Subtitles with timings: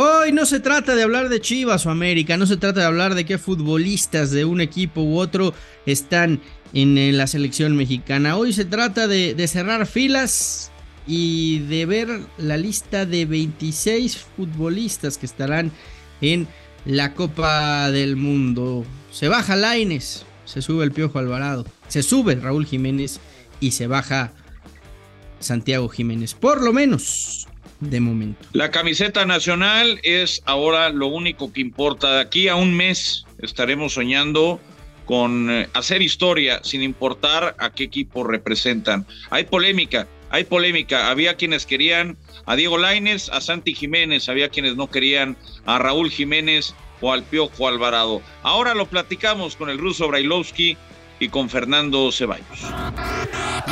[0.00, 3.16] Hoy no se trata de hablar de Chivas o América, no se trata de hablar
[3.16, 5.52] de qué futbolistas de un equipo u otro
[5.86, 6.40] están
[6.72, 8.36] en la selección mexicana.
[8.36, 10.70] Hoy se trata de, cerrar filas
[11.04, 15.72] y de ver la lista de 26 futbolistas que estarán
[16.20, 16.46] en
[16.84, 18.86] la Copa del Mundo.
[19.10, 23.18] Se baja Laines, se sube el Piojo Alvarado, se sube Raúl Jiménez
[23.58, 24.32] y se baja
[25.40, 26.34] Santiago Jiménez.
[26.34, 27.48] Por lo menos
[27.80, 28.40] de momento.
[28.52, 32.14] La camiseta nacional es ahora lo único que importa.
[32.14, 34.60] De aquí a un mes estaremos soñando
[35.04, 39.06] con eh, hacer historia sin importar a qué equipo representan.
[39.30, 41.10] Hay polémica, hay polémica.
[41.10, 42.16] Había quienes querían
[42.46, 47.22] a Diego Laines, a Santi Jiménez, había quienes no querían a Raúl Jiménez o al
[47.22, 48.22] Piojo Alvarado.
[48.42, 50.76] Ahora lo platicamos con el ruso Brailovsky
[51.20, 52.60] y con Fernando Ceballos.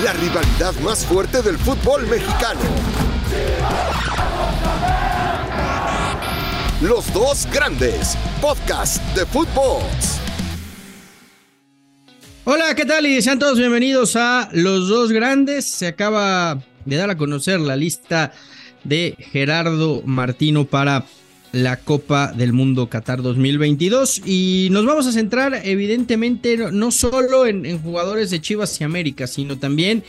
[0.02, 3.05] La rivalidad más fuerte del fútbol mexicano
[6.80, 9.82] los dos grandes, podcast de fútbol.
[12.44, 13.06] Hola, ¿qué tal?
[13.06, 15.64] Y sean todos bienvenidos a Los Dos Grandes.
[15.64, 18.32] Se acaba de dar a conocer la lista
[18.84, 21.04] de Gerardo Martino para
[21.50, 27.82] la Copa del Mundo Qatar 2022 y nos vamos a centrar evidentemente no solo en,
[27.82, 30.04] jugadores de Chivas y América, sino también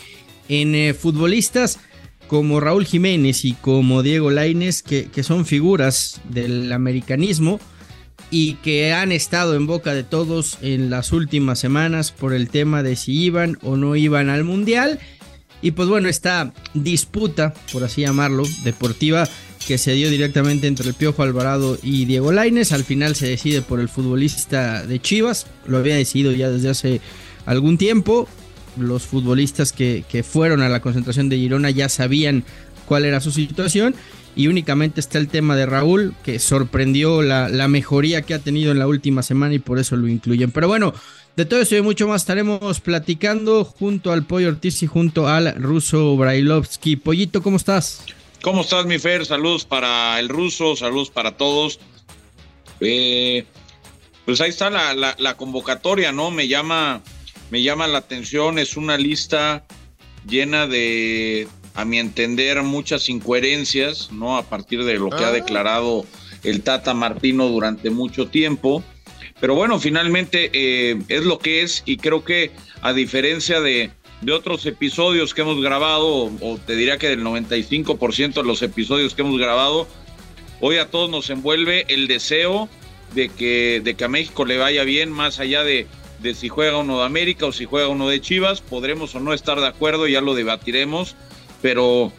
[0.48, 1.80] en eh, futbolistas
[2.28, 7.60] como Raúl Jiménez y como Diego Laines, que, son figuras del americanismo
[8.30, 12.84] y que han estado en boca de todos en las últimas semanas por el tema
[12.84, 15.00] de si iban o no iban al Mundial.
[15.62, 19.28] Y pues bueno, esta disputa, por así llamarlo, deportiva,
[19.68, 23.62] que se dio directamente entre el Piojo Alvarado y Diego Laines, al final se decide
[23.62, 27.02] por el futbolista de Chivas, lo había decidido ya desde hace
[27.46, 28.30] algún tiempo,
[28.80, 32.44] los futbolistas que, fueron a la concentración de Girona ya sabían
[32.86, 33.96] cuál era su situación
[34.36, 38.80] y únicamente está el tema de Raúl que sorprendió la, mejoría que ha tenido en
[38.80, 40.52] la última semana y por eso lo incluyen.
[40.52, 40.94] Pero bueno,
[41.36, 45.56] de todo esto y mucho más estaremos platicando junto al Pollo Ortiz y junto al
[45.56, 46.96] ruso Brailovsky.
[46.98, 48.04] Pollito, ¿cómo estás?
[48.42, 49.26] ¿Cómo estás, mi Fer?
[49.26, 51.80] Saludos para el ruso, saludos para todos.
[52.80, 53.46] Eh,
[54.26, 56.30] pues ahí está la, la convocatoria, ¿no?
[56.30, 57.02] Me llama
[57.50, 59.66] me llama la atención, es una lista
[60.28, 64.38] llena de, a mi entender, muchas incoherencias, ¿no?
[64.38, 65.32] A partir de lo que ha ah.
[65.32, 66.06] declarado
[66.44, 68.84] el Tata Martino durante mucho tiempo.
[69.40, 73.92] Pero bueno, finalmente eh, es lo que es y creo que a diferencia de,
[74.22, 79.14] de otros episodios que hemos grabado, o te diría que del 95% de los episodios
[79.14, 79.88] que hemos grabado,
[80.60, 82.68] hoy a todos nos envuelve el deseo
[83.14, 85.86] de que, de que a México le vaya bien, más allá de,
[86.20, 88.62] de si juega uno de América o si juega uno de Chivas.
[88.62, 91.16] Podremos o no estar de acuerdo, ya lo debatiremos,
[91.62, 92.12] pero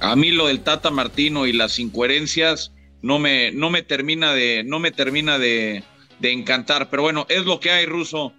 [0.00, 4.64] a mí lo del Tata Martino y las incoherencias no me, no me termina de,
[4.64, 5.82] no me termina de,
[6.22, 6.90] encantar.
[6.90, 8.32] Pero bueno, es lo que hay, Ruso.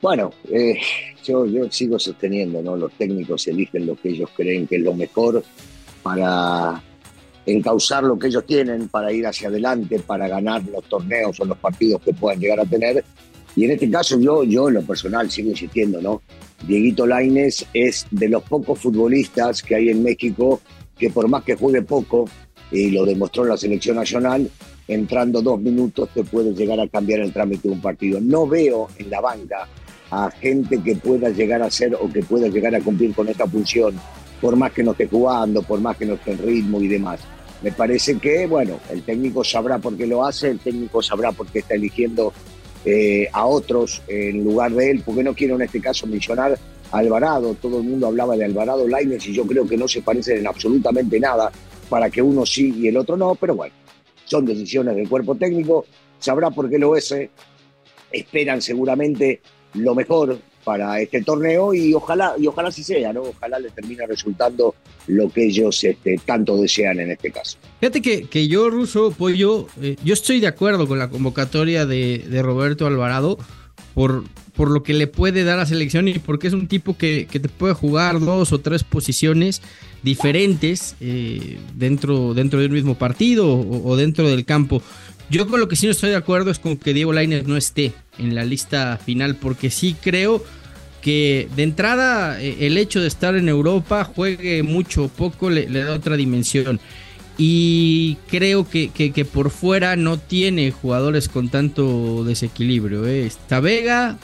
[0.00, 0.80] Bueno, eh,
[1.24, 2.76] yo, yo sigo sosteniendo, ¿no?
[2.76, 5.44] Los técnicos eligen lo que ellos creen que es lo mejor
[6.02, 6.82] para
[7.46, 11.58] encauzar lo que ellos tienen, para ir hacia adelante, para ganar los torneos o los
[11.58, 13.04] partidos que puedan llegar a tener
[13.56, 16.22] y en este caso yo, yo en lo personal sigo insistiendo, ¿no?
[16.66, 20.60] Dieguito Laines es de los pocos futbolistas que hay en México
[20.96, 22.26] que por más que juegue poco,
[22.70, 24.48] y lo demostró en la selección nacional,
[24.88, 28.20] entrando dos minutos te puede llegar a cambiar el trámite de un partido.
[28.20, 29.68] No veo en la banca
[30.10, 33.46] a gente que pueda llegar a ser o que pueda llegar a cumplir con esta
[33.46, 33.94] función,
[34.40, 37.20] por más que no esté jugando, por más que no esté en ritmo y demás.
[37.62, 41.46] Me parece que, bueno, el técnico sabrá por qué lo hace, el técnico sabrá por
[41.46, 42.32] qué está eligiendo
[42.84, 46.58] eh, a otros en lugar de él, porque no quiero en este caso mencionar
[46.90, 50.02] a Alvarado, todo el mundo hablaba de Alvarado Laines y yo creo que no se
[50.02, 51.50] parecen en absolutamente nada
[51.88, 53.74] para que uno sí y el otro no, pero bueno,
[54.24, 55.86] son decisiones del cuerpo técnico,
[56.18, 57.14] sabrá por qué lo es,
[58.10, 59.40] esperan seguramente
[59.74, 63.22] lo mejor para este torneo y ojalá, y ojalá sí sea, ¿no?
[63.22, 64.74] Ojalá le termine resultando
[65.06, 67.58] lo que ellos este, tanto desean en este caso.
[67.80, 72.24] Fíjate que, que yo, Ruso, yo, eh, yo estoy de acuerdo con la convocatoria de,
[72.28, 73.38] de, Roberto Alvarado
[73.94, 77.26] por, por lo que le puede dar a selección y porque es un tipo que,
[77.30, 79.62] que te puede jugar dos o tres posiciones
[80.02, 84.82] diferentes eh, dentro, dentro del mismo partido o, o, dentro del campo.
[85.30, 87.56] Yo con lo que sí no estoy de acuerdo es con que Diego Lainez no
[87.56, 90.44] esté en la lista final, porque sí creo
[91.02, 95.66] que de entrada eh, el hecho de estar en Europa, juegue mucho o poco, le,
[95.66, 96.80] da otra dimensión.
[97.36, 103.06] Y creo que, que, por fuera no tiene jugadores con tanto desequilibrio.
[103.06, 103.26] ¿eh?
[103.26, 104.18] Está Vega,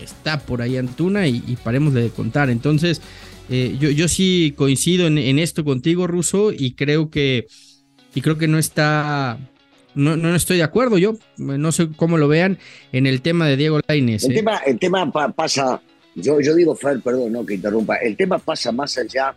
[0.00, 2.50] está por ahí Antuna y, paremos de contar.
[2.50, 3.02] Entonces,
[3.50, 7.46] eh, yo, yo sí coincido en, en, esto contigo, Ruso, y creo que,
[8.14, 9.38] y creo que no está
[9.94, 10.98] no, no estoy de acuerdo.
[10.98, 12.58] Yo no sé cómo lo vean
[12.92, 14.24] en el tema de Diego Lainez.
[14.24, 14.34] El ¿eh?
[14.36, 15.80] tema, el tema pasa,
[16.14, 19.34] yo, yo digo, Fer, perdón, no que interrumpa, el tema pasa más allá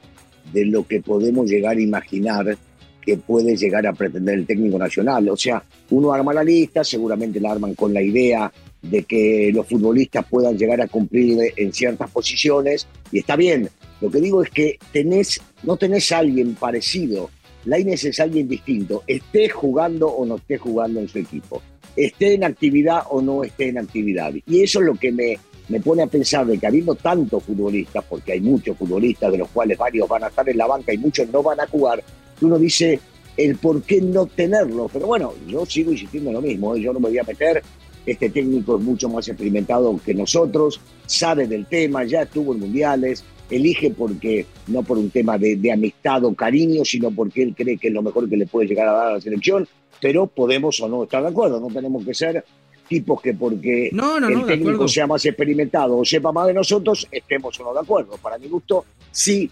[0.51, 2.57] de lo que podemos llegar a imaginar
[3.05, 5.29] que puede llegar a pretender el técnico nacional.
[5.29, 8.51] O sea, uno arma la lista, seguramente la arman con la idea
[8.81, 13.69] de que los futbolistas puedan llegar a cumplir en ciertas posiciones, y está bien.
[14.01, 17.29] Lo que digo es que tenés, no tenés a alguien parecido.
[17.65, 21.63] Lainez es alguien distinto, esté jugando o no esté jugando en su equipo,
[21.95, 24.33] esté en actividad o no esté en actividad.
[24.45, 28.03] Y eso es lo que me, me pone a pensar de que habiendo tantos futbolistas,
[28.07, 30.97] porque hay muchos futbolistas de los cuales varios van a estar en la banca y
[30.97, 32.03] muchos no van a jugar,
[32.41, 32.99] uno dice
[33.37, 34.89] el por qué no tenerlo.
[34.91, 36.81] Pero bueno, yo sigo insistiendo en lo mismo, ¿eh?
[36.81, 37.61] yo no me voy a meter.
[38.05, 43.23] Este técnico es mucho más experimentado que nosotros, sabe del tema, ya estuvo en mundiales,
[43.49, 47.87] elige porque no por un tema de, amistad o cariño, sino porque él cree que
[47.87, 49.67] es lo mejor que le puede llegar a dar a la selección.
[50.01, 52.45] Pero podemos o no estar de acuerdo, no tenemos que ser
[52.87, 57.63] tipos que porque el técnico sea más experimentado o sepa más de nosotros, estemos o
[57.63, 58.17] no de acuerdo.
[58.17, 59.49] Para mi gusto, sí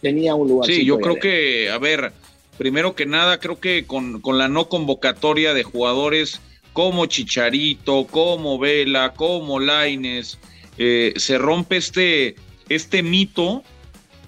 [0.00, 0.70] tenía un lugar.
[0.70, 2.12] Sí, yo creo que, a ver,
[2.58, 6.40] primero que nada, creo que con, con la no convocatoria de jugadores
[6.72, 10.38] como Chicharito, como Vela, como Laines,
[10.76, 12.36] eh, se rompe este,
[12.68, 13.62] este mito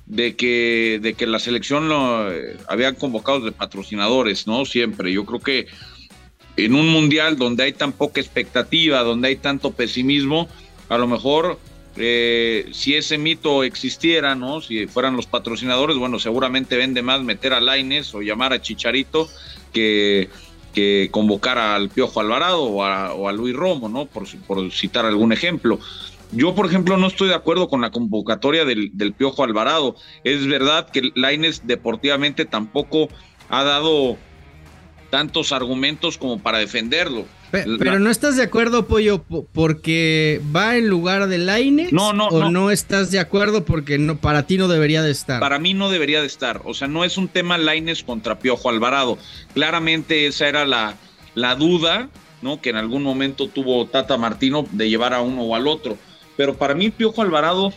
[0.06, 4.64] de que, de que la selección lo, eh, habían convocado de patrocinadores, ¿no?
[4.64, 5.12] Siempre.
[5.12, 5.66] Yo creo que
[6.58, 10.48] en un mundial donde hay tan poca expectativa, donde hay tanto pesimismo,
[10.88, 11.58] a lo mejor
[11.96, 14.60] eh, si ese mito existiera, ¿no?
[14.60, 19.28] Si fueran los patrocinadores, bueno, seguramente vende más meter a Laines o llamar a Chicharito
[19.72, 20.28] que,
[20.74, 24.06] que convocar al Piojo Alvarado o a, Luis Romo, ¿no?
[24.06, 25.78] Por, por, citar algún ejemplo.
[26.32, 29.94] Yo, por ejemplo, no estoy de acuerdo con la convocatoria del, del Piojo Alvarado.
[30.24, 33.08] Es verdad que Laines deportivamente tampoco
[33.48, 34.18] ha dado
[35.10, 37.26] tantos argumentos como para defenderlo.
[37.50, 41.88] Pero, no estás de acuerdo, Pollo, porque va en lugar de Laine.
[41.92, 42.70] No, no, o no.
[42.70, 45.40] estás de acuerdo porque no, para ti no debería de estar.
[45.40, 46.60] Para mí no debería de estar.
[46.64, 49.16] O sea, no es un tema Laines contra Piojo Alvarado.
[49.54, 50.96] Claramente esa era la,
[51.34, 52.10] la duda,
[52.42, 52.60] ¿no?
[52.60, 55.96] Que en algún momento tuvo Tata Martino de llevar a uno o al otro.
[56.36, 57.72] Pero para mí Piojo Alvarado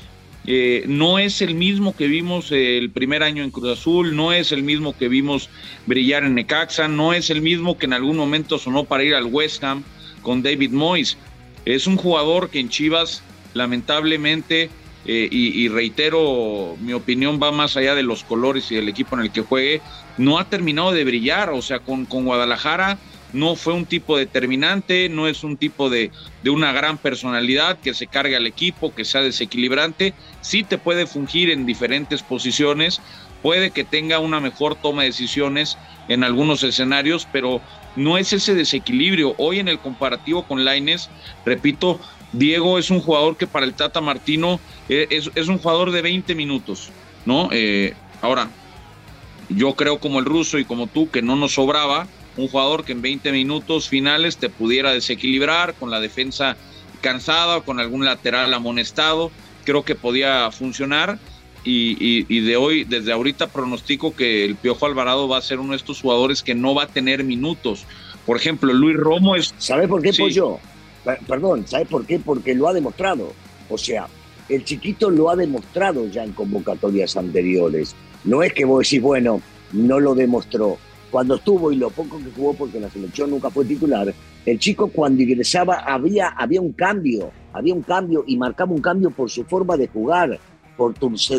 [0.48, 4.52] eh, no es el mismo que vimos el primer año en Cruz Azul, no es
[4.52, 5.50] el mismo que vimos
[5.86, 9.26] brillar en Necaxa, no es el mismo que en algún momento sonó para ir al
[9.26, 9.84] West Ham
[10.24, 11.18] con David Moyes.
[11.66, 13.22] Es un jugador que en Chivas,
[13.54, 14.72] lamentablemente,
[15.06, 19.24] eh, y, reitero, mi opinión va más allá de los colores y del equipo en
[19.24, 19.82] el que juegue,
[20.18, 23.00] no ha terminado de brillar, o sea, con, con Guadalajara
[23.34, 26.12] no fue un tipo determinante, no es un tipo de,
[26.44, 31.08] de, una gran personalidad que se cargue al equipo, que sea desequilibrante, sí te puede
[31.08, 33.02] fungir en diferentes posiciones,
[33.42, 37.62] puede que tenga una mejor toma de decisiones en algunos escenarios, pero
[37.96, 39.36] no es ese desequilibrio.
[39.38, 41.10] Hoy en el comparativo con Laines,
[41.46, 42.00] repito,
[42.34, 46.36] Diego es un jugador que para el Tata Martino eh, es, un jugador de 20
[46.36, 46.90] minutos,
[47.26, 47.50] ¿no?
[47.52, 48.50] Eh, ahora,
[49.50, 52.08] yo creo como el ruso y como tú que no nos sobraba,
[52.38, 56.58] un jugador que en 20 minutos finales te pudiera desequilibrar con la defensa
[57.02, 59.32] cansada, con algún lateral amonestado,
[59.66, 61.20] creo que podía funcionar.
[61.64, 65.78] Y, de hoy, desde ahorita pronostico que el Piojo Alvarado va a ser uno de
[65.78, 67.86] estos jugadores que no va a tener minutos.
[68.26, 69.54] Por ejemplo, Luis Romo es...
[69.60, 70.58] ¿Sabes por qué, Pollo?
[71.28, 72.18] Perdón, ¿sabes por qué?
[72.18, 73.34] Porque lo ha demostrado.
[73.70, 74.08] O sea,
[74.50, 77.96] el chiquito lo ha demostrado ya en convocatorias anteriores.
[78.24, 79.40] No es que vos decís, bueno,
[79.72, 80.80] no lo demostró
[81.12, 84.14] cuando estuvo y lo poco que jugó porque la selección nunca fue titular,
[84.46, 89.12] el chico cuando ingresaba había, había un cambio, había un cambio y marcaba un cambio
[89.12, 90.40] por su forma de jugar,
[90.78, 90.96] por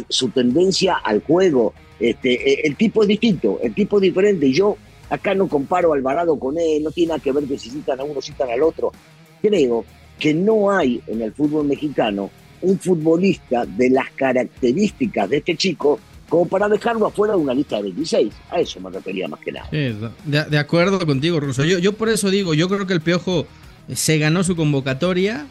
[0.08, 1.72] su tendencia al juego.
[1.98, 4.52] Este, e, el tipo es distinto, el tipo es diferente.
[4.52, 4.76] Yo
[5.10, 7.98] acá no comparo a Alvarado con él, no tiene nada que ver que si citan
[7.98, 8.92] a uno, citan al otro.
[9.40, 9.84] Creo
[10.18, 15.98] que no hay en el fútbol mexicano un futbolista de las características de este chico
[16.32, 18.32] como para dejarlo afuera de una lista de 26.
[18.48, 19.68] A eso me refería más que nada.
[20.24, 21.62] de, acuerdo contigo, Russo.
[21.62, 23.46] Yo, por eso digo, yo creo que el Piojo
[23.92, 25.46] se ganó su convocatoria,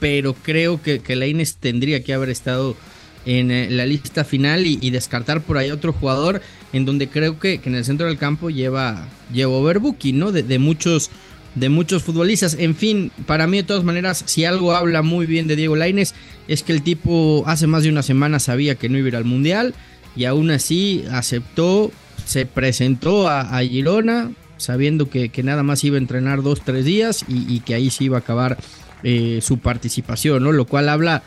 [0.00, 2.74] pero creo que, que Inés tendría que haber estado
[3.26, 6.40] en eh, la lista final y, descartar por ahí otro jugador
[6.72, 10.32] en donde creo que, en el centro del campo lleva, lleva Overbooking, ¿no?
[10.32, 11.10] De, muchos
[11.54, 12.56] de muchos futbolistas.
[12.58, 16.14] En fin, para mí de todas maneras, si algo habla muy bien de Diego Laines,
[16.48, 19.16] es que el tipo hace más de una semana sabía que no iba a ir
[19.16, 19.74] al Mundial
[20.16, 21.90] y aún así aceptó,
[22.24, 27.60] se presentó a, Girona sabiendo que, nada más iba a entrenar dos, tres días y,
[27.60, 28.56] que ahí se iba a acabar
[29.02, 30.52] eh, su participación, ¿no?
[30.52, 31.22] Lo cual habla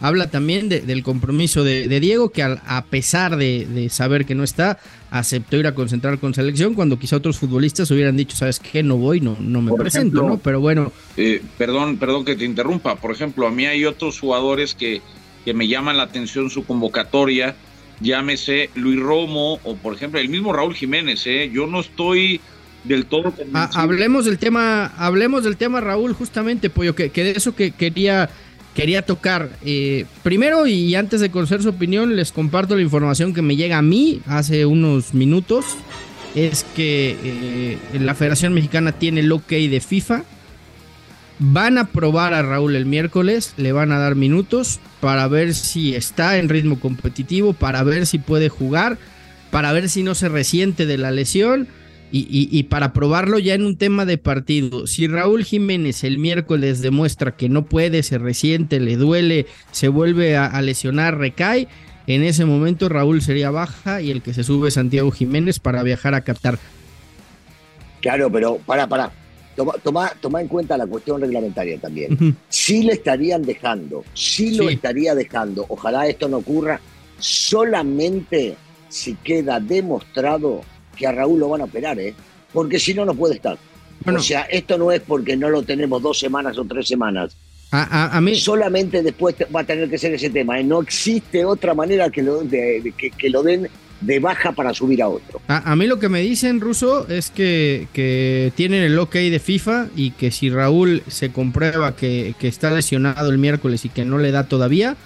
[0.00, 4.78] habla también del compromiso de, Diego, que a, pesar de, saber que no está,
[5.10, 8.82] aceptó ir a concentrar con selección cuando quizá otros futbolistas hubieran dicho, ¿sabes qué?
[8.82, 10.38] No voy, no, no me presento, ¿no?
[10.38, 10.92] Pero bueno.
[11.16, 12.96] Eh, perdón, perdón que te interrumpa.
[12.96, 15.02] Por ejemplo, a mí hay otros jugadores que,
[15.44, 17.56] que me llaman la atención su convocatoria,
[18.00, 21.50] llámese Luis Romo o por ejemplo el mismo Raúl Jiménez, ¿eh?
[21.52, 22.40] Yo no estoy
[22.84, 27.30] del todo ah, hablemos del tema, hablemos del tema Raúl justamente, Pollo, que, que de
[27.32, 28.30] eso que quería
[28.78, 29.50] quería tocar.
[29.64, 33.78] Eh, primero y antes de conocer su opinión, les comparto la información que me llega
[33.78, 35.64] a mí hace unos minutos.
[36.36, 40.22] Es que eh, la Federación Mexicana tiene el ok de FIFA.
[41.40, 45.94] Van a probar a Raúl el miércoles, le van a dar minutos para ver si
[45.94, 48.98] está en ritmo competitivo, para ver si puede jugar,
[49.50, 51.68] para ver si no se resiente de la lesión
[52.10, 57.36] y, para probarlo ya en un tema de partido, si Raúl Jiménez el miércoles demuestra
[57.36, 61.68] que no puede, se resiente, le duele, se vuelve a, lesionar, recae,
[62.06, 65.82] en ese momento Raúl sería baja y el que se sube es Santiago Jiménez para
[65.82, 66.58] viajar a Qatar.
[68.00, 69.12] Claro, pero para, para.
[69.82, 72.36] Toma, toma, en cuenta la cuestión reglamentaria también.
[72.48, 76.80] Si le estarían dejando, si lo estaría dejando, ojalá esto no ocurra,
[77.18, 78.56] solamente
[78.88, 80.60] si queda demostrado
[80.96, 82.14] que a Raúl lo van a operar, ¿eh?
[82.52, 83.58] Porque si no, no puede estar.
[84.06, 87.36] o sea, esto no es porque no lo tenemos dos semanas o tres semanas.
[87.70, 88.34] A, mí...
[88.36, 90.58] Solamente después va a tener que ser ese tema.
[90.58, 90.64] ¿eh?
[90.64, 93.68] No existe otra manera que lo, que, lo den
[94.00, 95.40] de baja para subir a otro.
[95.48, 99.88] A, mí lo que me dicen, Ruso, es que, que, tienen el ok de FIFA
[99.96, 104.18] y que si Raúl se comprueba que, que está lesionado el miércoles y que no
[104.18, 104.96] le da todavía,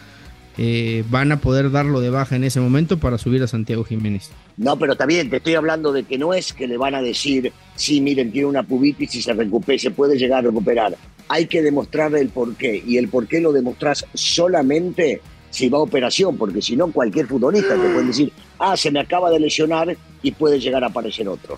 [0.58, 4.30] eh, van a poder darlo de baja en ese momento para subir a Santiago Jiménez.
[4.58, 7.52] No, pero bien, te estoy hablando de que no es que le van a decir,
[7.75, 10.96] sí, miren, tiene una pubitis y se recupera, se puede llegar a recuperar.
[11.28, 15.22] Hay que demostrarle el porqué, y el porqué lo demostrás solamente
[15.52, 18.99] si va a operación, porque si no, cualquier futbolista te puede decir, ah, se me
[18.99, 21.56] acaba de lesionar y puede llegar a aparecer otro.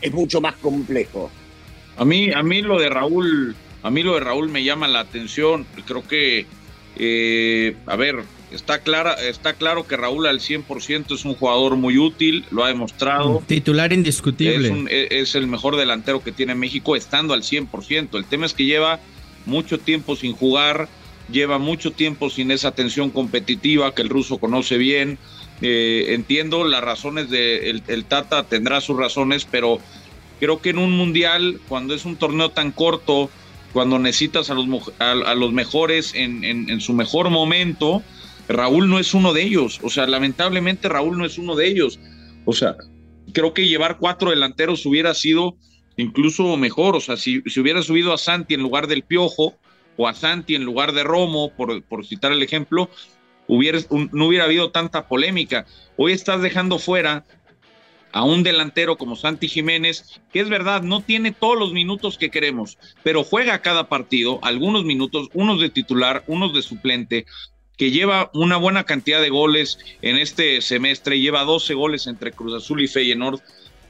[0.00, 1.30] Es mucho más complejo.
[1.96, 3.54] A mí, a mí lo de Raúl,
[3.84, 5.64] a mí lo de Raúl me llama la atención.
[5.86, 6.46] Creo que
[7.00, 8.16] eh, a ver,
[8.50, 12.68] está, clara, está claro que Raúl al 100% es un jugador muy útil, lo ha
[12.68, 13.42] demostrado.
[13.46, 14.86] Titular indiscutible.
[14.90, 18.16] E, es, el mejor delantero que tiene México estando al 100%.
[18.16, 18.98] El tema es que lleva
[19.46, 20.88] mucho tiempo sin jugar,
[21.30, 25.18] lleva mucho tiempo sin esa tensión competitiva que el ruso conoce bien.
[25.60, 29.78] Eh, entiendo las razones de el, Tata tendrá sus razones, pero
[30.40, 33.30] creo que en un mundial, cuando es un torneo tan corto,
[33.72, 34.66] cuando necesitas a los,
[34.98, 38.02] a, los mejores en, su mejor momento,
[38.48, 39.80] Raúl no es uno de ellos.
[39.82, 42.00] O sea, lamentablemente Raúl no es uno de ellos.
[42.46, 42.76] O sea,
[43.32, 45.56] creo que llevar cuatro delanteros hubiera sido
[45.98, 46.96] incluso mejor.
[46.96, 49.54] O sea, si, si hubiera subido a Santi en lugar del Piojo
[49.98, 52.88] o a Santi en lugar de Romo, por, por citar el ejemplo,
[53.48, 53.80] hubiera,
[54.12, 55.66] no hubiera habido tanta polémica.
[55.96, 57.24] Hoy estás dejando fuera
[58.12, 62.30] a un delantero como Santi Jiménez, que es verdad, no tiene todos los minutos que
[62.30, 67.26] queremos, pero juega cada partido, algunos minutos, unos de titular, unos de suplente,
[67.76, 72.54] que lleva una buena cantidad de goles en este semestre, lleva 12 goles entre Cruz
[72.54, 73.40] Azul y Feyenoord.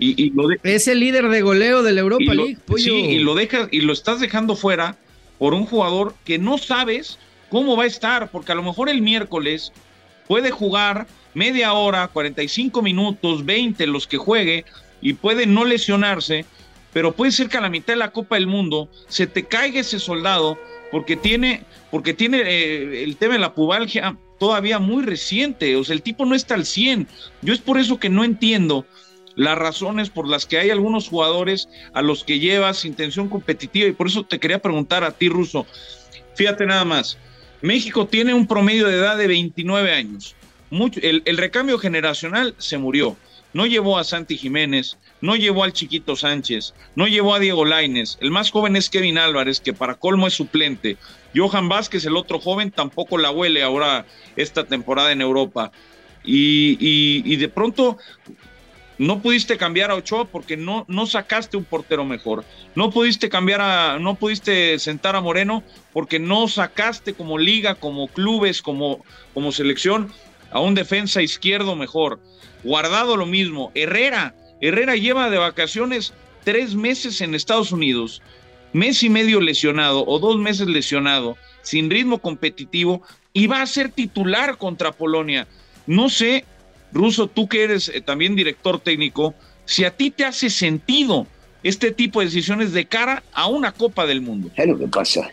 [0.00, 2.59] Y, es el líder de goleo de la Europa League.
[2.77, 4.97] Sí, y lo dejas y lo estás dejando fuera
[5.38, 7.18] por un jugador que no sabes
[7.50, 9.73] cómo va a estar, porque a lo mejor el miércoles
[10.26, 14.64] puede jugar media hora, 45 minutos, 20 los que juegue
[15.00, 16.45] y puede no lesionarse,
[16.92, 19.80] pero puede ser que a la mitad de la Copa del Mundo se te caiga
[19.80, 20.59] ese soldado
[20.90, 25.95] porque tiene, porque tiene eh, el tema de la pubalgia todavía muy reciente, o sea,
[25.95, 27.09] el tipo no está al 100.
[27.42, 28.87] Yo es por eso que no entiendo
[29.38, 33.92] las razones por las que hay algunos jugadores a los que llevas intención competitiva y
[33.92, 35.66] por eso te quería preguntar a ti, Ruso.
[36.35, 37.16] Fíjate nada más,
[37.62, 40.37] México tiene un promedio de edad de 29 años
[40.71, 43.16] el, recambio generacional se murió.
[43.54, 48.18] No llevó a Santi Jiménez, no llevó al Chiquito Sánchez, no llevó a Diego Laines.
[48.21, 50.99] El más joven es Kevin Álvarez, que para colmo es suplente.
[51.35, 54.04] Johan Vázquez, el otro joven, tampoco la huele ahora
[54.37, 55.73] esta temporada en Europa.
[56.25, 57.97] Y, de pronto
[58.99, 62.45] no pudiste cambiar a Ochoa porque no, no sacaste un portero mejor.
[62.75, 65.62] No pudiste cambiar a, no pudiste sentar a Moreno
[65.93, 70.12] porque no sacaste como liga, como clubes, como, como selección
[70.50, 72.19] a un defensa izquierdo mejor.
[72.64, 73.71] Guardado lo mismo.
[73.75, 76.12] Herrera, Herrera lleva de vacaciones
[76.43, 78.21] tres meses en Estados Unidos,
[78.73, 83.02] mes y medio lesionado o dos meses lesionado, sin ritmo competitivo
[83.33, 85.47] y va a ser titular contra Polonia.
[85.87, 86.45] No sé,
[86.92, 91.26] Ruso, tú que eres eh, también director técnico, si a ti te hace sentido
[91.62, 94.50] este tipo de decisiones de cara a una Copa del Mundo.
[94.57, 95.28] Es lo que pasa.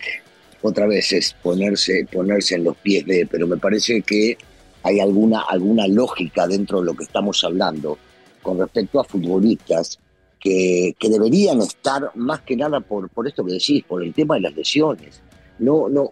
[0.62, 4.38] otra vez es ponerse, ponerse en los pies de, pero me parece que
[4.84, 7.98] hay alguna, alguna lógica dentro de lo que estamos hablando
[8.42, 10.00] con respecto a futbolistas
[10.40, 14.36] que, que, deberían estar más que nada por, por esto que decís, por el tema
[14.36, 15.22] de las lesiones.
[15.58, 16.12] No, no,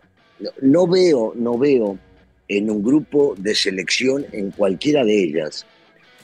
[0.61, 1.99] no, veo, no veo
[2.47, 5.65] en un grupo de selección, en cualquiera de ellas,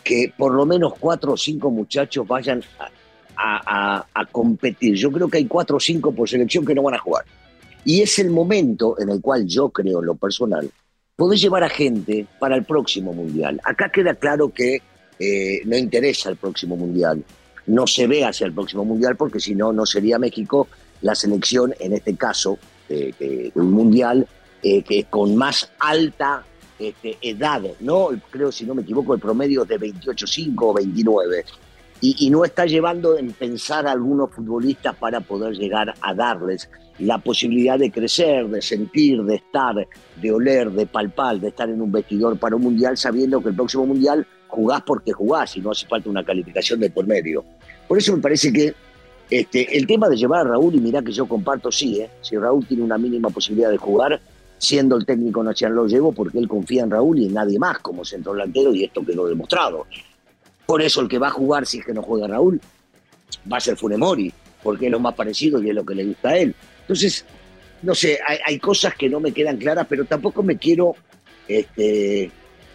[0.03, 2.63] que por lo menos cuatro o cinco muchachos vayan
[3.35, 4.95] a, a, competir.
[4.95, 7.23] Yo creo que hay cuatro o cinco por selección que no van a jugar.
[7.85, 10.69] Y es el momento en el cual yo creo, en lo personal,
[11.15, 13.61] podés llevar a gente para el próximo mundial.
[13.63, 14.81] Acá queda claro que
[15.19, 17.23] eh, no interesa el próximo mundial,
[17.67, 20.67] no se ve hacia el próximo mundial porque si no, no sería México
[21.01, 22.57] la selección, en este caso,
[22.89, 24.27] de, un mundial
[24.61, 26.43] eh, que con más alta
[26.79, 28.09] este, edad, ¿no?
[28.29, 31.45] Creo, si no me equivoco, el promedio es de 28.5 o 29.
[32.01, 37.17] Y, no está llevando en pensar a algunos futbolistas para poder llegar a darles la
[37.17, 39.75] posibilidad de crecer, de sentir, de estar,
[40.15, 43.55] de oler, de palpar, de estar en un vestidor para un mundial sabiendo que el
[43.55, 47.43] próximo mundial jugás porque jugás y no hace falta una calificación de por medio.
[47.85, 48.73] Por eso me parece que
[49.29, 52.09] este, el tema de llevar a Raúl, y mirá que yo comparto, sí, ¿eh?
[52.21, 54.19] si Raúl tiene una mínima posibilidad de jugar,
[54.59, 57.79] siendo el técnico nacional lo llevo porque él confía en Raúl y en nadie más
[57.79, 59.87] como centro delantero y esto quedó demostrado.
[60.65, 62.61] Por eso el que va a jugar si es que no juega Raúl
[63.51, 66.29] va a ser Funemori, porque es lo más parecido y es lo que le gusta
[66.29, 66.53] a él.
[66.81, 67.25] Entonces,
[67.81, 70.95] no sé, hay, cosas que no me quedan claras, pero tampoco me quiero
[71.47, 72.29] este,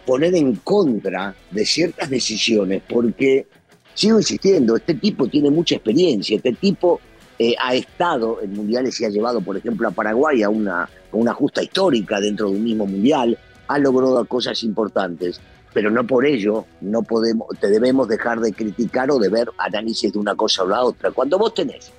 [0.05, 3.45] poner en contra de ciertas decisiones, porque
[3.93, 6.99] sigo insistiendo, este tipo tiene mucha experiencia, este tipo
[7.37, 11.33] eh, ha estado en mundiales y ha llevado, por ejemplo, a Paraguay a una, una
[11.33, 13.37] justa histórica dentro de un mismo mundial,
[13.67, 15.41] ha logrado cosas importantes,
[15.73, 20.13] pero no por ello no podemos, te debemos dejar de criticar o de ver análisis
[20.13, 21.11] de una cosa o la otra.
[21.11, 21.91] Cuando vos tenés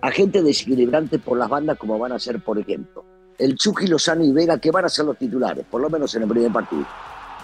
[0.00, 3.04] a gente desequilibrante por las bandas como van a ser, por ejemplo,
[3.38, 6.22] el Chucky Lozano y Vega, que van a ser los titulares, por lo menos en
[6.22, 6.86] el primer partido.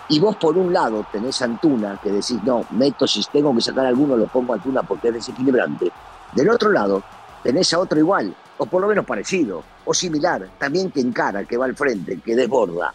[0.09, 3.61] Y vos por un lado tenés a Antuna, que decís, no, meto, si tengo que
[3.61, 5.91] sacar a alguno, lo pongo a Antuna porque es desequilibrante.
[6.35, 7.03] Del otro lado,
[7.43, 11.57] tenés a otro igual, o por lo menos parecido, o similar, también que encara, que
[11.57, 12.95] va al frente, que desborda.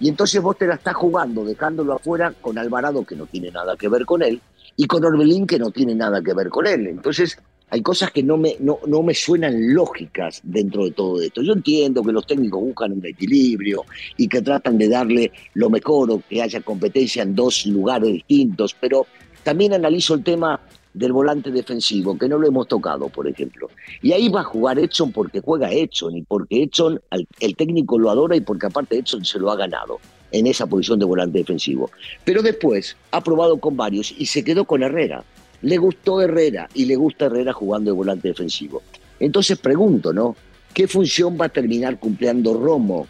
[0.00, 3.76] Y entonces vos te la estás jugando, dejándolo afuera con Alvarado, que no tiene nada
[3.76, 4.40] que ver con él,
[4.76, 6.88] y con Orbelín, que no tiene nada que ver con él.
[6.88, 7.38] Entonces,
[7.70, 11.42] hay cosas que no me, no, no me suenan lógicas dentro de todo esto.
[11.42, 13.84] Yo entiendo que los técnicos buscan un equilibrio
[14.16, 18.76] y que tratan de darle lo mejor o que haya competencia en dos lugares distintos,
[18.78, 19.06] pero
[19.42, 20.60] también analizo el tema
[20.94, 23.68] del volante defensivo, que no lo hemos tocado, por ejemplo.
[24.00, 27.00] Y ahí va a jugar Edson porque juega Edson y porque Edson,
[27.40, 29.98] el técnico lo adora y porque aparte Edson se lo ha ganado
[30.30, 31.90] en esa posición de volante defensivo.
[32.24, 35.24] Pero después ha probado con varios y se quedó con Herrera.
[35.62, 38.82] Le gustó Herrera y le gusta Herrera jugando de volante defensivo.
[39.18, 40.36] Entonces pregunto, ¿no?
[40.72, 43.06] ¿Qué función va a terminar cumpliendo Romo?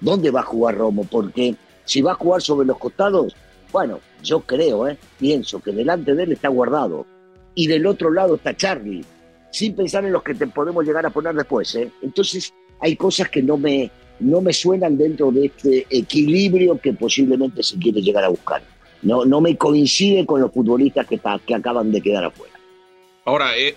[0.00, 1.04] ¿Dónde va a jugar Romo?
[1.04, 3.34] Porque si va a jugar sobre los costados,
[3.72, 4.98] bueno, yo creo, ¿eh?
[5.18, 7.06] pienso que delante de él está guardado
[7.56, 9.04] y del otro lado está Charlie,
[9.50, 11.74] sin pensar en los que te podemos llegar a poner después.
[11.74, 11.90] ¿eh?
[12.02, 13.90] Entonces hay cosas que no me,
[14.20, 18.62] no me suenan dentro de este equilibrio que posiblemente se quiere llegar a buscar.
[19.02, 22.52] No, no me coincide con los futbolistas que, que acaban de quedar afuera.
[23.24, 23.74] Ahora, eh,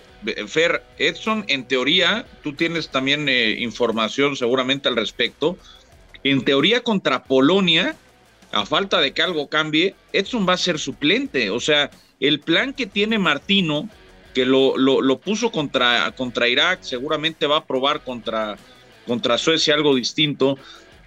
[0.47, 5.57] Fer, Edson, en teoría, tú tienes también eh, información seguramente al respecto.
[6.23, 7.95] En teoría contra Polonia,
[8.51, 11.49] a falta de que algo cambie, Edson va a ser suplente.
[11.49, 13.89] O sea, el plan que tiene Martino,
[14.33, 18.57] que lo, lo, puso contra, contra Irak, seguramente va a probar contra,
[19.07, 20.57] contra Suecia algo distinto,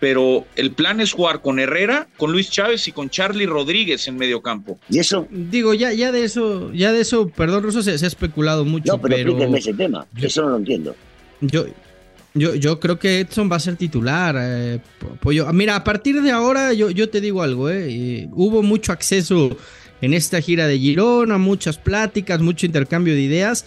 [0.01, 4.17] pero el plan es jugar con Herrera, con Luis Chávez y con Charlie Rodríguez en
[4.17, 4.79] medio campo.
[4.89, 8.65] Y eso, digo, ya, ya de eso, ya de eso, perdón, Russo, se, ha especulado
[8.65, 8.93] mucho.
[8.93, 10.97] No, pero, pero ese tema, eso no lo entiendo.
[11.41, 11.67] Yo,
[12.35, 14.37] yo, yo creo que Edson va a ser titular.
[14.41, 14.81] Eh,
[15.53, 19.57] Mira, a partir de ahora, yo, yo te digo algo, eh, hubo mucho acceso
[20.03, 23.65] en esta gira de Girona, muchas pláticas, mucho intercambio de ideas.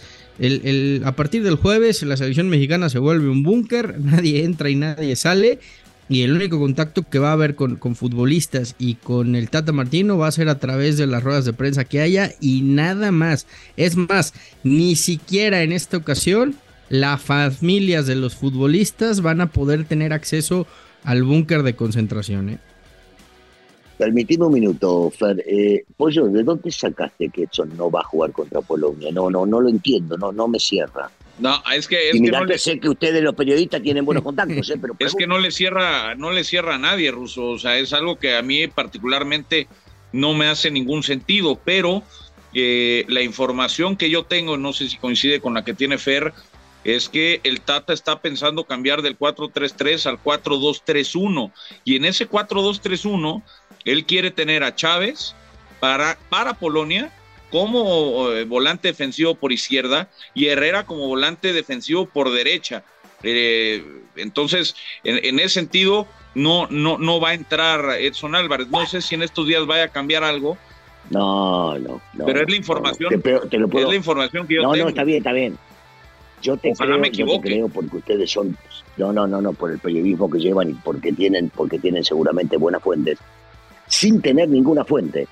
[1.04, 5.16] A partir del jueves la selección mexicana se vuelve un búnker, nadie entra y nadie
[5.16, 5.58] sale.
[6.08, 9.72] Y el único contacto que va a haber con, con, futbolistas y con el Tata
[9.72, 13.10] Martino va a ser a través de las ruedas de prensa que haya y nada
[13.10, 13.48] más.
[13.76, 16.54] Es más, ni siquiera en esta ocasión
[16.90, 20.68] las familias de los futbolistas van a poder tener acceso
[21.02, 22.50] al búnker de concentración.
[22.50, 22.58] ¿eh?
[23.98, 25.42] Permitime un minuto, Fer.
[25.46, 29.10] Eh, Pollo, ¿de dónde sacaste que Edson no va a jugar contra Polonia?
[29.12, 31.10] No, no, no lo entiendo, no, no me cierra.
[31.38, 32.10] No, es que.
[32.10, 32.58] Es y que, no le...
[32.58, 34.78] sé que ustedes, los periodistas, tienen buenos contactos, ¿eh?
[34.80, 34.94] pero.
[34.98, 37.50] Es que no le cierra, no le cierra a nadie, Ruso.
[37.50, 39.66] O sea, es algo que a mí particularmente
[40.12, 42.02] no me hace ningún sentido, pero
[42.54, 46.32] eh, la información que yo tengo, no sé si coincide con la que tiene Fer,
[46.86, 51.50] es que el Tata está pensando cambiar del 4-3-3 al 4-2-3-1
[51.84, 53.42] y en ese 4-2-3-1
[53.84, 55.34] él quiere tener a Chávez
[55.80, 57.12] para, para Polonia
[57.50, 62.84] como eh, volante defensivo por izquierda y Herrera como volante defensivo por derecha.
[63.24, 68.68] Eh, entonces, en, ese sentido, no, no, no va a entrar Edson Álvarez.
[68.68, 70.56] No sé si en estos días vaya a cambiar algo.
[71.10, 73.20] No, no, Pero es la información.
[73.20, 73.86] te, lo puedo...
[73.86, 74.76] Es la información que yo tengo.
[74.76, 75.58] No, no, está bien, está bien.
[76.46, 78.56] Yo te creo, me creo porque ustedes son,
[78.96, 82.56] no, no, no, no, por el periodismo que llevan y porque tienen, porque tienen seguramente
[82.56, 83.18] buenas fuentes,
[83.88, 85.26] sin tener ninguna fuente,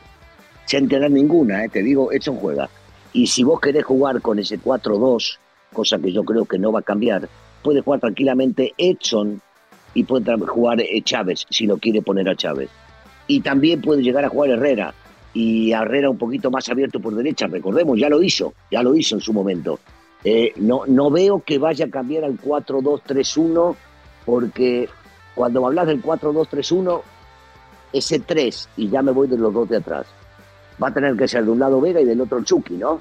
[0.64, 2.68] sin tener ninguna, eh, te digo, Edson juega.
[3.12, 5.38] Y si vos querés jugar con ese 4-2,
[5.72, 7.29] cosa que yo creo que no va a cambiar,
[7.62, 9.40] puede jugar tranquilamente Edson
[9.94, 12.70] y puede jugar eh, Chávez, si lo quiere poner a Chávez.
[13.29, 14.92] Y también puede llegar a jugar Herrera,
[15.33, 19.14] y Herrera un poquito más abierto por derecha, recordemos, ya lo hizo, ya lo hizo
[19.14, 19.79] en su momento.
[20.25, 23.77] Eh, no, no veo que vaya a cambiar al 4-2-3-1
[24.25, 24.89] porque
[25.35, 27.03] cuando hablas del 4-2-3-1,
[27.93, 30.07] ese 3, y ya me voy de los dos de atrás,
[30.83, 33.01] va a tener que ser de un lado Vega y del otro Chucky, ¿no?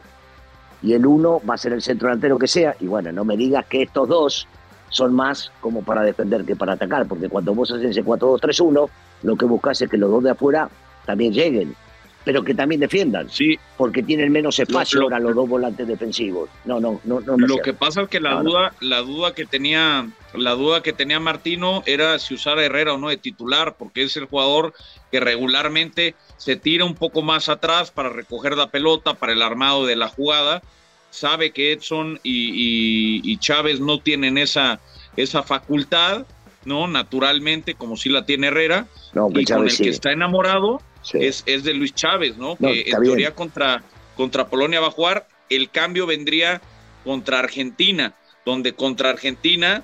[0.81, 3.37] Y el 1 va a ser el centro delantero que sea, y bueno, no me
[3.37, 4.47] digas que estos dos
[4.89, 8.89] son más como para defender que para atacar, porque cuando vos haces ese 4-2-3-1,
[9.23, 10.69] lo que buscas es que los dos de afuera
[11.05, 11.75] también lleguen
[12.23, 13.29] pero que también defiendan.
[13.29, 13.59] Sí.
[13.77, 16.49] Porque tienen menos espacio ahora los dos volantes defensivos.
[16.65, 17.37] No, no, no, no.
[17.37, 21.19] Lo que pasa es que la duda, la duda que tenía, la duda que tenía
[21.19, 24.73] Martino era si usar a Herrera o no de titular, porque es el jugador
[25.11, 29.85] que regularmente se tira un poco más atrás para recoger la pelota, para el armado
[29.85, 30.61] de la jugada.
[31.09, 34.79] Sabe que Edson y, Chávez no tienen esa,
[35.17, 36.25] esa facultad,
[36.65, 36.87] ¿no?
[36.87, 38.87] Naturalmente, como si la tiene Herrera.
[39.13, 40.81] No, y con el que está enamorado
[41.13, 42.55] es, es, de Luis Chávez, ¿no?
[42.55, 43.83] que en teoría contra,
[44.15, 45.27] contra Polonia va a jugar.
[45.49, 46.61] El cambio vendría
[47.03, 49.83] contra Argentina, donde contra Argentina,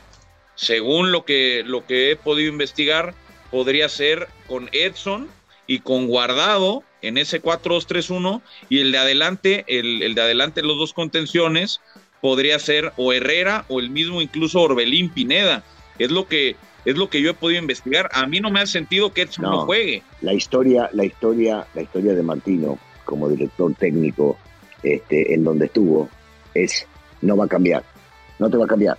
[0.56, 3.14] según lo que, lo que he podido investigar,
[3.52, 5.30] podría ser con Edson
[5.68, 10.78] y con Guardado en ese 4-2-3-1 y el de adelante, el, el de adelante los
[10.78, 11.82] dos contenciones
[12.22, 15.64] podría ser o Herrera o el mismo incluso Orbelín Pineda.
[15.98, 18.10] Es lo que es lo que yo he podido investigar.
[18.14, 20.04] A mí no me ha sentido que Edson no, juegue.
[20.22, 24.38] La historia, la historia, la historia de Martino como director técnico,
[24.84, 26.10] este, en donde estuvo,
[26.54, 26.88] es
[27.22, 27.84] no va a cambiar.
[28.38, 28.98] No te va a cambiar.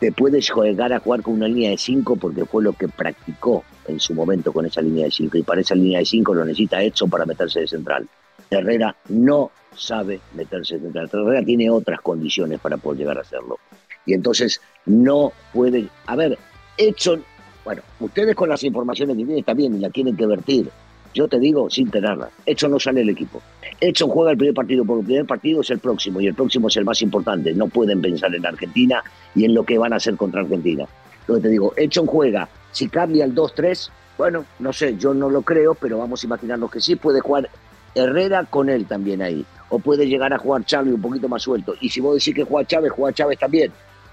[0.00, 3.64] Te puedes jugar a jugar con una línea de 5 porque fue lo que practicó
[3.86, 5.38] en su momento con esa línea de 5.
[5.38, 8.08] Y para esa línea de 5 lo necesita Edson para meterse de central.
[8.50, 11.08] Herrera no sabe meterse de central.
[11.12, 13.58] Herrera tiene otras condiciones para poder llegar a hacerlo.
[14.04, 15.88] Y entonces no puede.
[16.06, 16.36] A ver,
[16.76, 17.24] Edson,
[17.64, 20.70] bueno, ustedes con las informaciones que tienen bien y la tienen que vertir.
[21.14, 22.30] Yo te digo sin tenerla.
[22.46, 23.42] Edson no sale el equipo.
[23.80, 26.68] Edson juega el primer partido porque el primer partido es el próximo y el próximo
[26.68, 27.52] es el más importante.
[27.52, 29.02] No pueden pensar en Argentina
[29.34, 30.86] y en lo que van a hacer contra Argentina.
[31.26, 32.48] Que te digo, Edson juega.
[32.72, 36.70] Si cambia el 2-3, bueno, no sé, yo no lo creo, pero vamos a imaginarnos
[36.70, 37.50] que sí puede jugar
[37.94, 39.44] Herrera con él también ahí.
[39.68, 41.74] O puede llegar a jugar Chávez un poquito más suelto.
[41.80, 43.70] Y si vos decís que juega Chávez, juega Chávez también.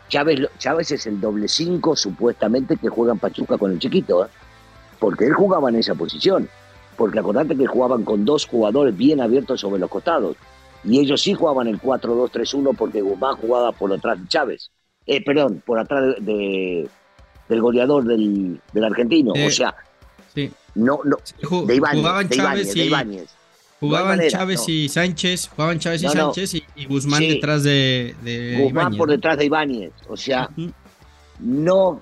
[0.10, 4.30] Chávez, Chávez es el doble cinco supuestamente que juega en Pachuca con el chiquito, ¿eh?
[5.00, 6.50] porque él jugaba en esa posición.
[6.98, 10.36] Porque acordate que jugaban con dos jugadores bien abiertos sobre los costados.
[10.84, 14.72] Y ellos sí jugaban el 4-2-3-1 porque Guzmán jugaba por atrás de Chávez.
[15.06, 16.90] Eh, perdón, por atrás de,
[17.48, 19.32] del goleador del, argentino.
[19.32, 19.76] o sea,
[20.34, 20.52] sí.
[20.76, 21.18] no, no,
[21.66, 23.30] de Ibáñez, de Ibáñez,
[23.80, 29.10] Jugaban Chávez y Sánchez, jugaban Chávez y Sánchez y, Guzmán detrás de, de Guzmán por
[29.10, 29.94] detrás de Ibáñez.
[30.08, 30.50] O sea,
[31.40, 32.02] no.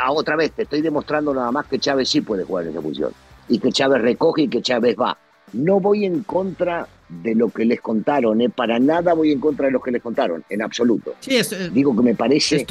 [0.00, 2.82] Ah, otra vez, te estoy demostrando nada más que Chávez sí puede jugar en esa
[2.82, 3.12] función.
[3.48, 5.16] Y que Chávez recoge y que Chávez va.
[5.52, 8.50] No voy en contra de lo que les contaron, ¿eh?
[8.50, 11.14] para nada voy en contra de lo que les contaron, en absoluto.
[11.20, 11.38] Sí,
[11.72, 12.66] Digo que me parece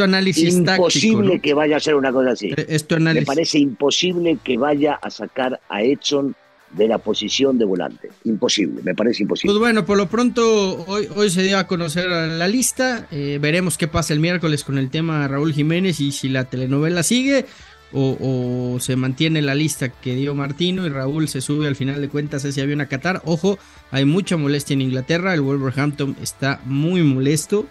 [0.49, 2.53] imposible que vaya a ser una cosa así.
[2.99, 6.35] Me parece imposible que vaya a sacar a Edson
[6.71, 8.09] de la posición de volante.
[8.23, 9.53] Imposible, me parece imposible.
[9.53, 13.07] Pues bueno, por lo pronto hoy, hoy se dio a conocer la lista.
[13.11, 17.03] Eh, veremos qué pasa el miércoles con el tema Raúl Jiménez y si la telenovela
[17.03, 17.45] sigue
[17.93, 22.09] o, se mantiene la lista que dio Martino y Raúl se sube al final de
[22.09, 23.21] cuentas ese avión a Qatar.
[23.25, 23.57] Ojo,
[23.91, 25.33] hay mucha molestia en Inglaterra.
[25.33, 27.65] El Wolverhampton está muy molesto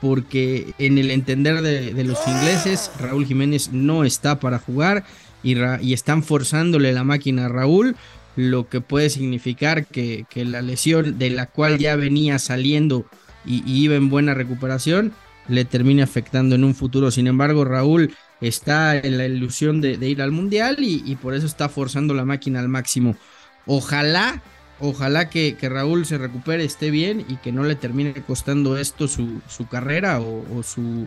[0.00, 5.04] porque en el entender de, los ingleses Raúl Jiménez no está para jugar
[5.42, 7.96] y están forzándole la máquina a Raúl
[8.36, 13.06] lo que puede significar que, la lesión de la cual ya venía saliendo
[13.44, 15.12] y, iba en buena recuperación
[15.48, 17.10] le termine afectando en un futuro.
[17.10, 21.68] Sin embargo, Raúl está en la ilusión de, ir al Mundial y, por eso está
[21.68, 23.16] forzando la máquina al máximo.
[23.64, 24.42] Ojalá
[24.78, 29.40] ojalá que, Raúl se recupere, esté bien y que no le termine costando esto su,
[29.48, 31.06] su carrera o, su,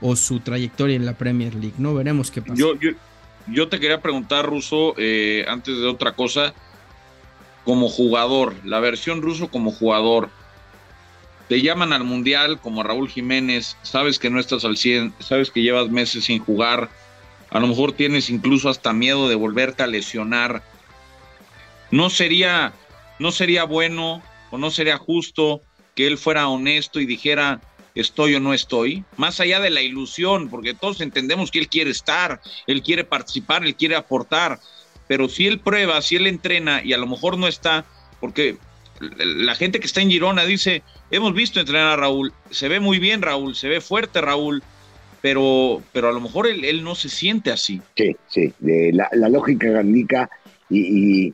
[0.00, 1.74] o su trayectoria en la Premier League.
[1.78, 2.62] No veremos qué pasa.
[3.68, 6.54] Te quería preguntar, Ruso, eh, antes de otra cosa,
[7.64, 10.30] como jugador, la versión ruso como jugador.
[11.48, 15.62] Te llaman al Mundial como Raúl Jiménez, sabes que no estás al 100, sabes que
[15.62, 16.90] llevas meses sin jugar,
[17.50, 20.62] a lo mejor tienes incluso hasta miedo de volverte a lesionar.
[21.90, 22.72] No sería
[23.18, 25.62] no sería bueno o no sería justo
[25.94, 27.60] que él fuera honesto y dijera
[27.94, 31.90] estoy o no estoy, más allá de la ilusión, porque todos entendemos que él quiere
[31.90, 34.58] estar, él quiere participar, él quiere aportar,
[35.06, 37.84] pero si él prueba, si él entrena y a lo mejor no está,
[38.20, 38.56] porque
[39.00, 42.98] la gente que está en Girona dice, hemos visto entrenar a Raúl, se ve muy
[42.98, 44.62] bien Raúl, se ve fuerte Raúl,
[45.20, 47.80] pero, pero a lo mejor él, no se siente así.
[47.96, 50.28] Sí, sí, la, lógica indica
[50.68, 51.32] y,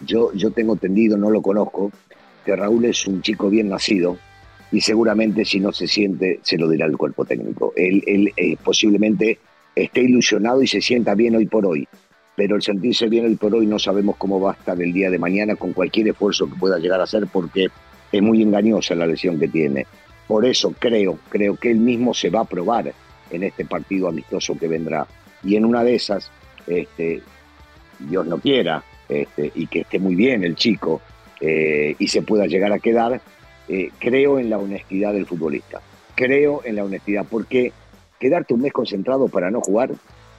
[0.00, 1.92] yo, yo tengo entendido, no lo conozco,
[2.44, 4.18] que Raúl es un chico bien nacido
[4.70, 7.72] y seguramente si no se siente se lo dirá el cuerpo técnico.
[7.76, 9.38] Él, eh, posiblemente
[9.74, 11.86] esté ilusionado y se sienta bien hoy por hoy,
[12.36, 15.10] pero el sentirse bien hoy por hoy no sabemos cómo va a estar el día
[15.10, 17.68] de mañana con cualquier esfuerzo que pueda llegar a hacer porque
[18.10, 19.86] es muy engañosa la lesión que tiene.
[20.26, 22.92] Por eso creo, creo que él mismo se va a probar
[23.30, 25.06] en este partido amistoso que vendrá.
[25.42, 26.30] Y en una de esas,
[26.66, 27.22] este,
[27.98, 31.00] Dios no quiera, este, y que esté muy bien el chico
[31.40, 33.20] eh, y se pueda llegar a quedar,
[33.68, 35.80] eh, creo en la honestidad del futbolista.
[36.14, 37.72] Creo en la honestidad, porque
[38.18, 39.90] quedarte un mes concentrado para no jugar,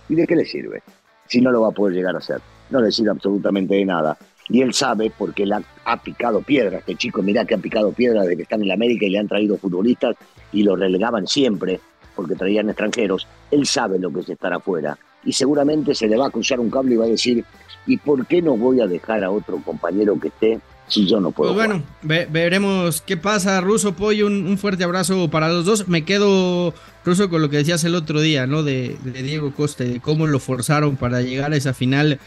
[0.09, 0.81] ¿y de qué le sirve?
[1.27, 2.41] Si no lo va a poder llegar a hacer.
[2.69, 4.17] No le sirve absolutamente de nada.
[4.49, 6.79] Y él sabe, porque él ha, picado piedra.
[6.79, 9.19] Este chico, mirá que ha picado piedra desde que está en la América y le
[9.19, 10.15] han traído futbolistas
[10.51, 11.79] y lo relegaban siempre
[12.15, 13.27] porque traían extranjeros.
[13.51, 14.97] Él sabe lo que es estar afuera.
[15.23, 17.45] Y seguramente se le va a cruzar un cable y va a decir,
[17.89, 21.31] ¿Y por qué no voy a dejar a otro compañero que esté si yo no
[21.31, 21.53] puedo?
[21.53, 24.27] Pues bueno, veremos qué pasa, Ruso Pollo.
[24.27, 25.87] Un, fuerte abrazo para los dos.
[25.87, 26.73] Me quedo,
[27.05, 28.63] Ruso, con lo que decías el otro día, ¿no?
[28.63, 32.19] De, Diego Costa y de cómo lo forzaron para llegar a esa final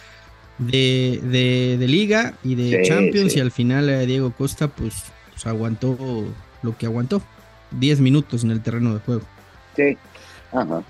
[0.58, 1.20] de,
[1.78, 3.36] de, Liga y de Champions.
[3.36, 4.94] Y al final eh, Diego Costa, pues,
[5.32, 5.96] pues aguantó
[6.62, 7.22] lo que aguantó.
[7.70, 9.22] Diez minutos en el terreno de juego.
[9.76, 9.96] Sí,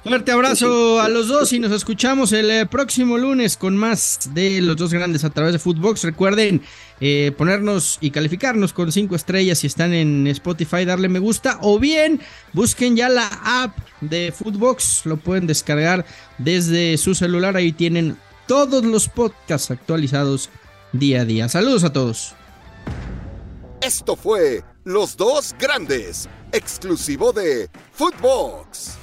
[0.03, 4.61] Fuerte abrazo a los dos y nos escuchamos el eh, próximo lunes con más de
[4.61, 6.03] los dos grandes a través de Footbox.
[6.03, 6.63] Recuerden
[7.05, 11.81] eh, ponernos y calificarnos con cinco estrellas si están en Spotify, darle me gusta o
[11.81, 12.21] bien
[12.53, 16.07] busquen ya la app de Footbox, lo pueden descargar
[16.39, 20.49] desde su celular, ahí tienen todos los podcasts actualizados
[20.93, 21.49] día a día.
[21.49, 22.37] Saludos a todos.
[23.81, 29.02] Esto fue Los Dos Grandes, exclusivo de Footbox.